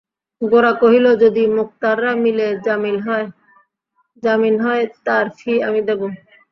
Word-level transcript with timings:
গোরা 0.41 0.71
কহিল, 0.81 1.05
যদি 1.23 1.43
মোক্তাররা 1.57 2.11
মিলে 2.23 2.47
জামিন 4.23 4.55
হয় 4.63 4.83
তার 5.05 5.25
ফী 5.37 5.53
আমি 5.67 5.81
দেব। 5.87 6.01